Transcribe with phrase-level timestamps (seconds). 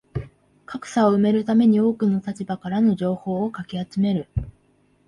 [0.65, 4.27] 格差を埋めるために多くの立場からの情報をかき集める